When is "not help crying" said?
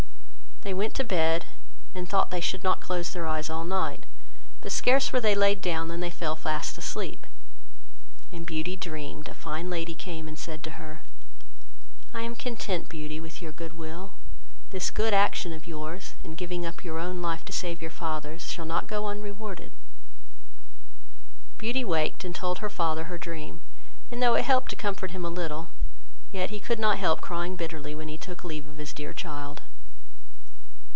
26.79-27.55